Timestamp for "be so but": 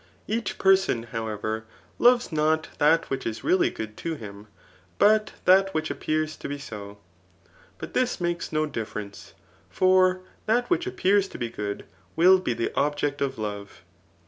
6.49-7.93